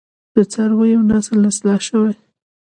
[0.35, 2.13] د څارویو نسل اصلاح شوی؟